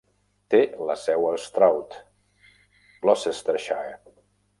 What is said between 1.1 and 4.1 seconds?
a Stroud, Gloucestershire.